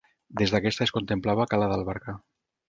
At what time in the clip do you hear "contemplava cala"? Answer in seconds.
0.95-1.69